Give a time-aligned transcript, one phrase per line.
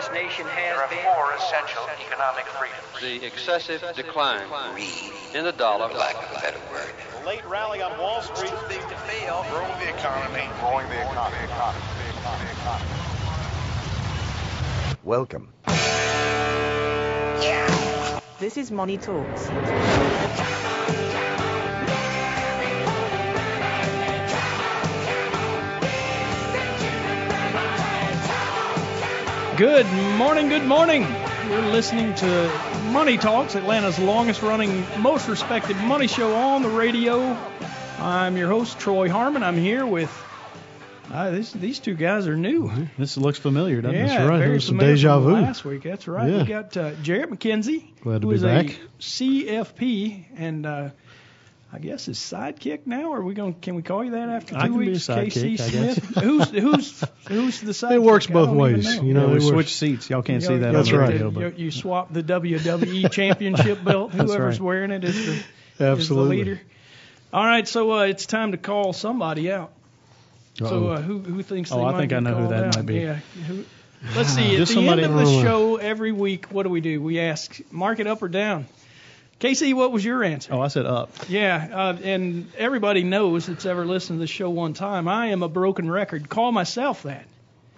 [0.00, 1.04] this nation has There are been.
[1.04, 2.88] four essential economic freedoms.
[3.02, 4.40] the excessive decline
[5.34, 5.92] in the dollar.
[5.92, 6.88] lacks a better word.
[7.20, 9.44] The late rally on Wall Street is big to fail.
[9.50, 10.48] Growing the economy.
[10.60, 11.44] Growing the economy.
[11.44, 11.84] economy,
[12.16, 12.90] economy, economy.
[15.04, 15.52] Welcome.
[18.38, 19.50] This is Money Talks.
[29.60, 29.84] Good
[30.16, 31.02] morning, good morning.
[31.46, 32.60] You're listening to
[32.92, 37.36] Money Talks, Atlanta's longest running, most respected money show on the radio.
[37.98, 39.42] I'm your host, Troy Harmon.
[39.42, 40.10] I'm here with.
[41.12, 42.72] Uh, this, these two guys are new.
[42.96, 44.28] This looks familiar, doesn't yeah, it?
[44.28, 44.38] right.
[44.38, 45.32] very some familiar deja vu.
[45.32, 46.30] Last week, that's right.
[46.30, 46.38] Yeah.
[46.38, 48.70] We got uh, Jarrett McKenzie, Glad to who be is back.
[48.70, 50.88] a CFP, and uh,
[51.72, 53.12] I guess his sidekick now.
[53.12, 53.54] Are we going?
[53.54, 55.06] Can we call you that after two I can be a weeks?
[55.06, 56.02] sidekick, KC I guess.
[56.02, 56.16] Smith.
[56.24, 57.92] who's who's who's the sidekick?
[57.92, 59.02] It works both ways, know.
[59.02, 59.28] you know.
[59.28, 60.10] Yeah, we it works- seats.
[60.10, 61.08] Y'all can't You see that That's on the right.
[61.20, 64.10] radio, You, swap the WWE Championship belt.
[64.12, 64.66] Whoever's right.
[64.66, 65.44] wearing it is the, is
[65.78, 66.38] the Absolutely.
[66.38, 66.60] leader.
[67.32, 69.70] All right, so uh, it's time to call somebody out.
[70.54, 70.86] So Uh-oh.
[70.88, 71.70] uh, who who thinks?
[71.70, 72.76] Oh, they I might think be I know who that out?
[72.76, 72.94] might be.
[72.96, 73.14] Yeah.
[73.46, 73.64] Who,
[74.16, 74.54] let's see.
[74.54, 77.00] At Just the end of the show every week, what do we do?
[77.00, 78.66] We ask, mark it up or down.
[79.40, 80.52] Casey, what was your answer?
[80.52, 81.10] oh, I said up.
[81.28, 85.08] Yeah, uh, and everybody knows that's ever listened to the show one time.
[85.08, 86.28] I am a broken record.
[86.28, 87.24] Call myself that.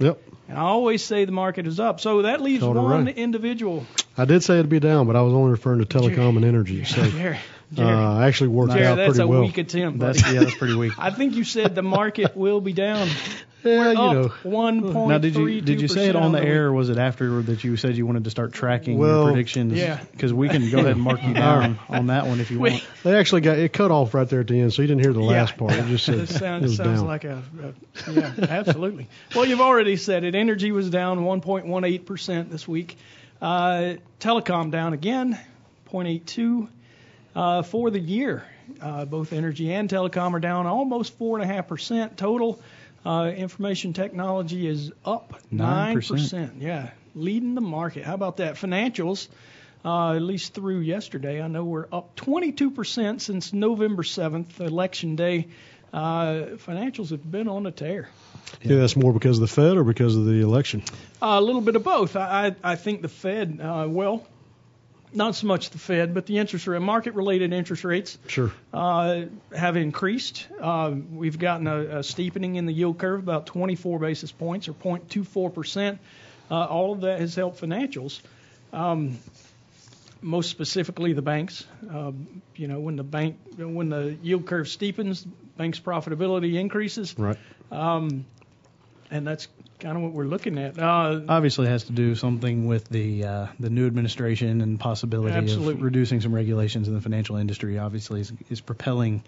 [0.00, 0.20] Yep.
[0.48, 2.00] And I always say the market is up.
[2.00, 3.16] So that leaves Total one right.
[3.16, 3.86] individual.
[4.18, 6.84] I did say it'd be down, but I was only referring to telecom and energy.
[6.84, 7.40] So Jerry, uh,
[7.72, 9.42] Jerry, I actually worked Jerry, out that's pretty a well.
[9.42, 10.00] weak attempt.
[10.00, 10.92] That's yeah, that's pretty weak.
[10.98, 13.08] I think you said the market will be down.
[13.64, 14.28] Yeah, you up know.
[14.42, 16.98] one point Now, did you did you say it on the air, or was it
[16.98, 19.74] after that you said you wanted to start tracking Well, your predictions?
[19.74, 20.00] Yeah.
[20.10, 22.84] Because we can go ahead and mark you down on that one if you want.
[23.04, 25.12] They actually got it cut off right there at the end, so you didn't hear
[25.12, 25.72] the last yeah, part.
[25.72, 27.06] It just said This sounds, it was sounds down.
[27.06, 27.42] like a,
[28.08, 29.08] a yeah, absolutely.
[29.34, 30.34] Well, you've already said it.
[30.34, 32.96] Energy was down 1.18 percent this week.
[33.40, 35.38] Uh, telecom down again,
[35.90, 36.68] 0.82
[37.34, 38.44] uh, for the year.
[38.80, 42.62] Uh, both energy and telecom are down almost four and a half percent total.
[43.04, 46.08] Uh, information technology is up nine 9%.
[46.08, 46.52] percent.
[46.58, 48.04] Yeah, leading the market.
[48.04, 48.54] How about that?
[48.54, 49.28] Financials.
[49.84, 55.48] Uh, at least through yesterday, I know we're up 22% since November 7th, election day.
[55.92, 58.08] Uh, financials have been on a tear.
[58.62, 60.84] Yeah, that's more because of the Fed or because of the election.
[61.20, 62.14] Uh, a little bit of both.
[62.14, 64.24] I, I I think the Fed, uh, well,
[65.14, 68.52] not so much the Fed, but the interest rate, market-related interest rates Sure.
[68.72, 69.22] uh,
[69.54, 70.46] have increased.
[70.60, 74.72] Uh, we've gotten a, a steepening in the yield curve, about 24 basis points or
[74.72, 75.98] 0.24 percent.
[76.50, 78.20] Uh, all of that has helped financials.
[78.72, 79.18] Um,
[80.20, 81.66] most specifically, the banks.
[81.90, 87.38] Um, you know, when the bank, when the yield curve steepens, banks' profitability increases, Right.
[87.70, 88.24] um,
[89.10, 89.48] and that's
[89.82, 90.78] kind of what we're looking at.
[90.78, 95.74] Uh, Obviously, has to do something with the uh, the new administration and possibility Absolutely.
[95.74, 97.78] of reducing some regulations in the financial industry.
[97.78, 99.22] Obviously, is, is propelling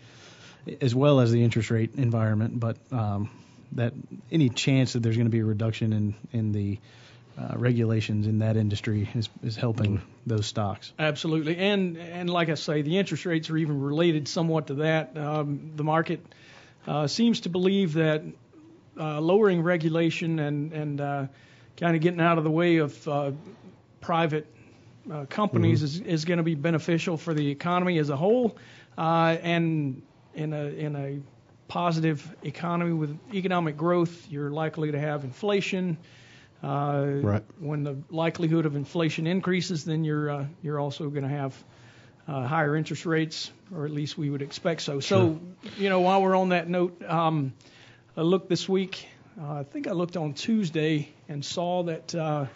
[0.80, 2.58] as well as the interest rate environment.
[2.58, 3.30] But um,
[3.72, 3.92] that
[4.30, 6.78] any chance that there's going to be a reduction in in the
[7.36, 10.92] uh, regulations in that industry is is helping those stocks.
[10.98, 15.18] Absolutely, and and like I say, the interest rates are even related somewhat to that.
[15.18, 16.24] Um, the market
[16.86, 18.22] uh, seems to believe that
[18.98, 21.26] uh, lowering regulation and and uh,
[21.76, 23.32] kind of getting out of the way of uh,
[24.00, 24.46] private
[25.10, 28.56] uh, companies is, is going to be beneficial for the economy as a whole,
[28.96, 30.02] uh, and
[30.34, 31.20] in a in a
[31.68, 35.96] positive economy with economic growth, you're likely to have inflation.
[36.62, 37.44] Uh, Right.
[37.58, 41.64] When the likelihood of inflation increases, then you're uh, you're also going to have
[42.26, 45.00] uh, higher interest rates, or at least we would expect so.
[45.00, 45.40] So,
[45.76, 47.52] you know, while we're on that note, um,
[48.16, 49.08] I looked this week.
[49.40, 52.46] Uh, I think I looked on Tuesday and saw that uh,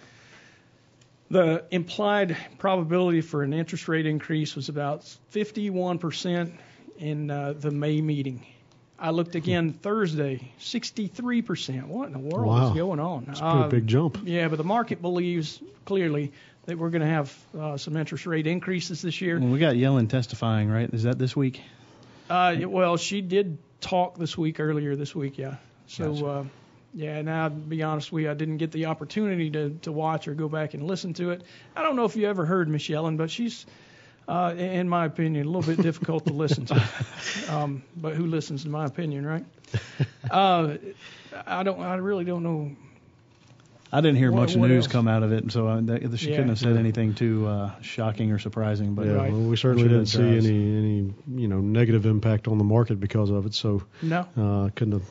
[1.31, 5.03] the implied probability for an interest rate increase was about
[5.33, 6.53] 51%
[6.99, 8.47] in uh, the May meeting.
[9.01, 11.85] I looked again Thursday, 63%.
[11.87, 12.71] What in the world Wow.
[12.71, 13.27] is going on?
[13.29, 14.19] It's a pretty Uh, big jump.
[14.25, 16.33] yeah, but the market believes clearly
[16.67, 19.39] that we're going to have uh, some interest rate increases this year.
[19.39, 20.93] Well, we got Yellen testifying, right?
[20.93, 21.61] Is that this week?
[22.29, 25.57] Uh, well, she did talk this week, earlier this week, yeah.
[25.87, 26.27] So, Gotcha.
[26.27, 26.45] uh,
[26.95, 30.29] yeah, now to be honest with you, I didn't get the opportunity to, to watch
[30.29, 31.43] or go back and listen to it.
[31.77, 33.67] I don't know if you ever heard Miss Yellen, but she's,
[34.27, 36.89] uh, in my opinion, a little bit difficult to listen to.
[37.49, 39.45] Um, but who listens to my opinion, right?
[40.31, 40.77] Uh,
[41.47, 42.77] I don't, I really don't know.
[43.93, 44.93] I didn't hear What- much what news else?
[44.93, 46.37] come out of it, so I, that, she Yeah.
[46.37, 48.95] couldn't have said anything too uh, shocking or surprising.
[48.95, 49.33] But yeah, Right.
[49.33, 53.31] well, we certainly didn't see any any you know negative impact on the market because
[53.31, 53.55] of it.
[53.55, 54.27] So No.
[54.37, 55.11] uh, couldn't have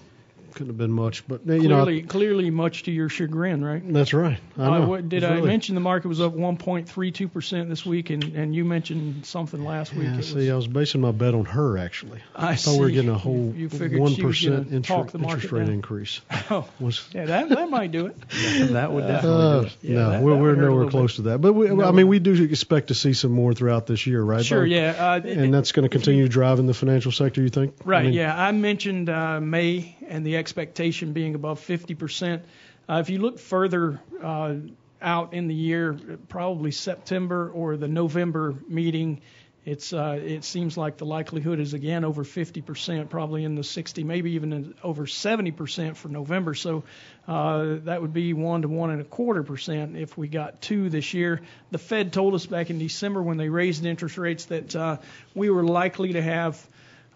[0.57, 1.27] couldn't have been much.
[1.27, 3.81] But you know, Clearly, clearly, much to your chagrin, right?
[3.93, 4.39] that's right.
[4.57, 7.85] I Uh, what, did It's I really- mention the market was up 1.32 percent this
[7.85, 10.05] week, and, and you mentioned something last week?
[10.07, 12.19] Yeah, It see, I was basing my bet on her actually.
[12.35, 12.93] I thought we were see.
[12.95, 15.73] getting a You- whole you figured one she was gonna percent talk interest rate down.
[15.73, 16.21] increase.
[16.51, 18.15] oh, Was yeah, that that might do it.
[18.73, 19.77] that would definitely uh, do it.
[19.81, 21.39] Yeah, no, that- we're, that we're would hurt a nowhere little close to that.
[21.41, 24.43] But we, I mean, we do expect to see some more throughout this year, right?
[24.43, 24.69] Sure, Bob?
[24.69, 24.93] yeah.
[24.97, 27.41] Uh, And that's going to continue driving the financial sector.
[27.41, 27.75] You think?
[27.85, 28.35] Right, I mean, yeah.
[28.41, 32.41] I mentioned uh, May and the expectation being above 50%.
[32.87, 34.55] Uh, if you look further uh,
[35.01, 35.99] out in the year,
[36.29, 39.19] probably September or the November meeting,
[39.65, 44.05] it's uh, it seems like the likelihood is again over 50%, probably in the 60,
[44.05, 46.53] maybe even over 70% for November.
[46.53, 46.85] So
[47.27, 50.89] uh, that would be one to one and a quarter percent if we got two
[50.89, 51.41] this year.
[51.71, 54.97] The Fed told us back in December when they raised interest rates that uh,
[55.35, 56.65] we were likely to have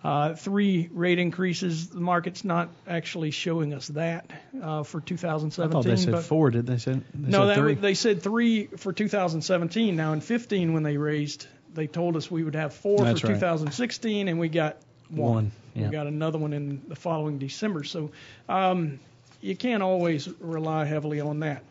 [0.03, 1.89] uh, three rate increases.
[1.89, 4.29] The market's not actually showing us that
[4.61, 5.71] uh, for I 2017.
[5.71, 6.49] thought they said four.
[6.49, 6.93] Did they say?
[6.93, 9.95] They no, said that they said three for 2017.
[9.95, 13.27] Now in 15, when they raised, they told us we would have four That's for
[13.27, 13.35] right.
[13.35, 14.77] 2016, and we got
[15.09, 15.33] one.
[15.33, 15.85] One, yeah.
[15.85, 17.83] We got another one in the following December.
[17.83, 18.11] So
[18.49, 18.99] um,
[19.39, 21.63] you can't always rely heavily on that.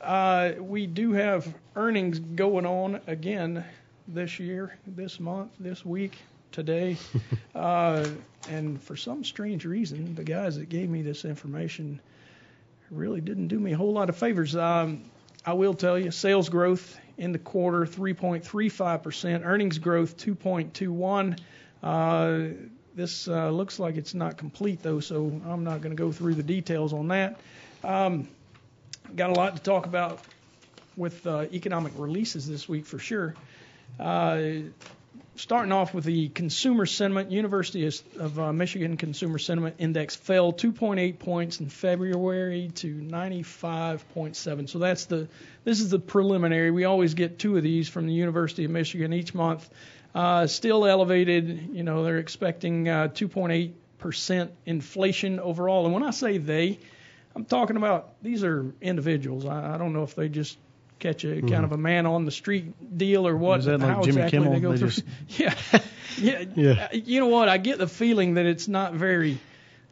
[0.00, 3.64] Uh, we do have earnings going on again
[4.08, 6.18] this year, this month, this week,
[6.52, 6.96] today.
[7.54, 8.06] uh,
[8.48, 12.00] and for some strange reason, the guys that gave me this information
[12.90, 14.56] really didn't do me a whole lot of favors.
[14.56, 15.02] Um,
[15.44, 21.38] I will tell you, sales growth in the quarter 3.35%, earnings growth 2.21.
[21.82, 22.54] Uh,
[22.94, 26.34] this uh, looks like it's not complete though, so I'm not going to go through
[26.34, 27.40] the details on that.
[27.84, 28.28] Um,
[29.16, 30.20] got a lot to talk about
[30.96, 33.34] with uh, economic releases this week for sure.
[33.98, 34.40] Uh,
[35.40, 41.18] starting off with the consumer sentiment, University of uh, Michigan Consumer Sentiment Index fell 2.8
[41.18, 44.68] points in February to 95.7.
[44.68, 45.28] So that's the
[45.64, 46.70] this is the preliminary.
[46.70, 49.68] We always get two of these from the University of Michigan each month.
[50.14, 51.70] Uh, still elevated.
[51.72, 55.86] You know they're expecting uh, 2.8 percent inflation overall.
[55.86, 56.78] And when I say they,
[57.34, 59.46] I'm talking about these are individuals.
[59.46, 60.58] I, I don't know if they just
[61.00, 63.60] catch a kind of a man on the street deal or what.
[63.60, 64.52] Is that like how Jimmy exactly Kimmel?
[64.52, 64.88] they go They through.
[64.88, 65.04] just-
[65.40, 65.54] Yeah,
[66.18, 66.88] yeah, Yeah.
[66.92, 67.48] You know what?
[67.48, 69.38] I get the feeling that it's not very,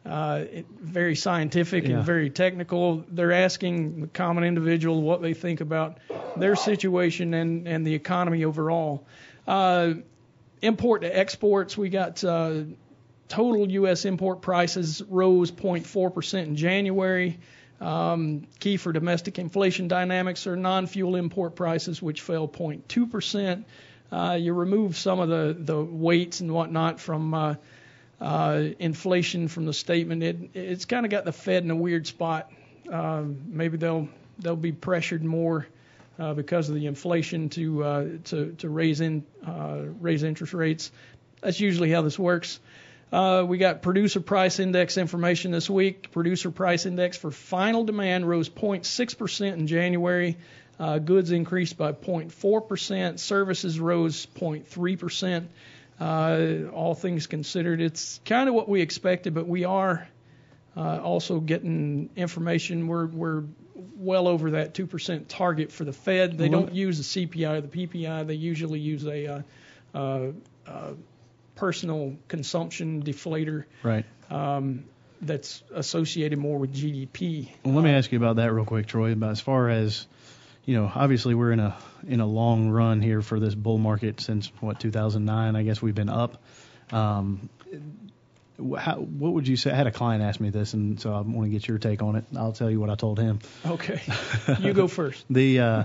[0.05, 0.43] uh,
[0.81, 1.97] very scientific Yeah.
[1.97, 3.03] and very technical.
[3.11, 5.97] They're asking the common individual what they think about
[6.37, 9.05] their situation and and the economy overall.
[9.47, 9.93] Uh,
[10.61, 12.61] import to exports, we got uh,
[13.27, 14.05] total U.S.
[14.05, 17.39] import prices rose 0.4% in January.
[17.81, 23.63] Um, key for domestic inflation dynamics are non-fuel import prices, which fell 0.2%.
[24.11, 27.55] Uh, you remove some of the, the weights and whatnot from uh,
[28.19, 30.23] uh, inflation from the statement.
[30.23, 32.51] It, it's kind of got the Fed in a weird spot.
[32.91, 34.09] Uh, maybe they'll
[34.39, 35.67] they'll be pressured more
[36.17, 40.91] uh, because of the inflation to uh, to to raise in uh, raise interest rates.
[41.41, 42.59] That's usually how this works.
[43.11, 46.11] Uh, we got producer price index information this week.
[46.11, 50.37] Producer price index for final demand rose 0.6% in January.
[50.79, 53.19] Uh, goods increased by 0.4%.
[53.19, 55.47] Services rose 0.3%.
[55.99, 60.07] Uh, all things considered, it's kind of what we expected, but we are
[60.77, 62.87] uh, also getting information.
[62.87, 63.43] We're we're
[63.97, 66.37] well over that 2% target for the Fed.
[66.37, 68.27] They don't use the CPI or the PPI.
[68.27, 69.41] They usually use a uh,
[69.93, 70.31] uh,
[70.65, 70.91] uh,
[71.59, 74.05] personal consumption deflator Right.
[74.29, 74.85] um,
[75.21, 77.49] that's associated more with GDP.
[77.65, 79.11] Well, let me ask you about that real quick, Troy.
[79.11, 80.07] About as far as
[80.63, 81.75] you know, obviously we're in a
[82.07, 85.55] in a long run here for this bull market since what 2009.
[85.55, 86.41] I guess we've been up.
[86.91, 87.49] Um,
[88.77, 89.71] how, what would you say?
[89.71, 92.01] I had a client ask me this, and so I want to get your take
[92.01, 92.25] on it.
[92.35, 93.39] I'll tell you what I told him.
[93.65, 94.01] Okay,
[94.59, 95.25] you go first.
[95.29, 95.83] The uh,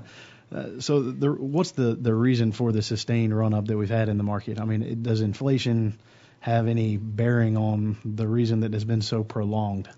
[0.54, 4.08] uh, so the what's the the reason for the sustained run up that we've had
[4.08, 4.60] in the market?
[4.60, 5.98] I mean, it, does inflation
[6.40, 9.88] have any bearing on the reason that it's been so prolonged?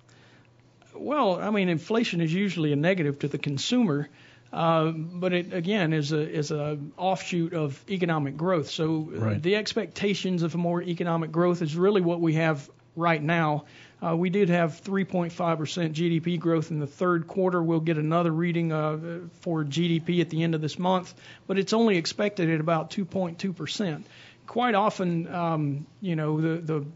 [0.95, 4.09] Well, I mean, inflation is usually a negative to the consumer,
[4.53, 8.71] uh, but it again is a is a offshoot of economic growth.
[8.71, 9.43] So Right.
[9.43, 13.65] the expectations of more economic growth is really what we have right now.
[14.05, 17.63] Uh, we did have 3.5% GDP growth in the third quarter.
[17.63, 21.15] We'll get another reading uh, for GDP at the end of this month,
[21.47, 24.03] but it's only expected at about 2.2%.
[24.47, 26.87] Quite often, um, you know, the the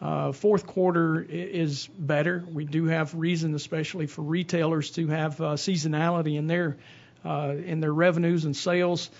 [0.00, 2.44] uh, fourth quarter is better.
[2.52, 6.76] We do have reason, especially for retailers, to have uh, seasonality in their
[7.24, 9.10] uh, in their revenues and sales.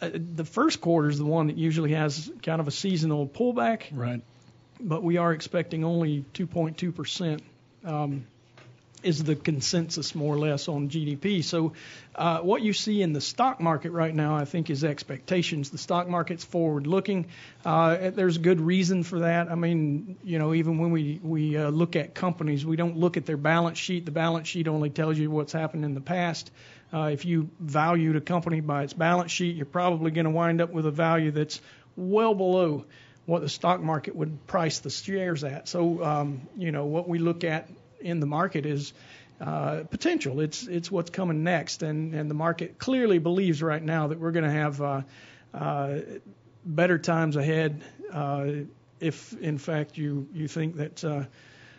[0.00, 3.84] Uh, the first quarter is the one that usually has kind of a seasonal pullback,
[3.92, 4.22] Right.
[4.80, 7.42] But we are expecting only 2.2 percent
[7.84, 8.26] um,
[9.04, 11.44] is the consensus more or less on GDP.
[11.44, 11.74] So,
[12.14, 15.70] uh, what you see in the stock market right now, I think, is expectations.
[15.70, 17.26] The stock market's forward-looking.
[17.64, 19.50] Uh, there's good reason for that.
[19.50, 23.16] I mean, you know, even when we we uh, look at companies, we don't look
[23.16, 24.06] at their balance sheet.
[24.06, 26.50] The balance sheet only tells you what's happened in the past.
[26.92, 30.60] Uh, if you valued a company by its balance sheet, you're probably going to wind
[30.60, 31.60] up with a value that's
[31.96, 32.84] well below
[33.26, 35.68] what the stock market would price the shares at.
[35.68, 37.68] So, um, you know, what we look at
[38.00, 38.92] in the market is
[39.40, 40.40] uh, potential.
[40.40, 44.32] It's it's what's coming next, and and the market clearly believes right now that we're
[44.32, 45.00] going to have uh,
[45.52, 45.98] uh,
[46.64, 47.82] better times ahead.
[48.12, 48.46] Uh,
[49.00, 51.24] if in fact you you think that uh,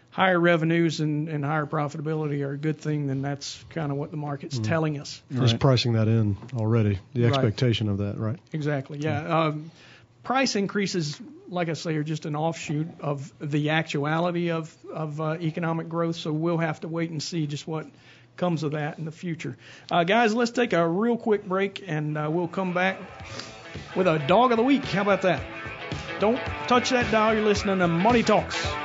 [0.09, 4.11] higher revenues and, and higher profitability are a good thing, then that's kind of what
[4.11, 5.21] the market's telling us.
[5.29, 6.99] It's pricing that in already.
[7.13, 7.29] The Right.
[7.33, 8.39] expectation of that, right?
[8.53, 8.99] Exactly.
[8.99, 9.45] Yeah.
[9.45, 9.71] Um,
[10.23, 15.37] price increases, like I say, are just an offshoot of the actuality of of uh,
[15.39, 16.15] economic growth.
[16.15, 17.87] So we'll have to wait and see just what
[18.37, 19.57] comes of that in the future.
[19.91, 22.99] Uh, guys, let's take a real quick break, and uh, we'll come back
[23.95, 24.85] with a dog of the week.
[24.85, 25.41] How about that?
[26.19, 27.35] Don't touch that dial.
[27.35, 28.84] You're listening to Money Talks.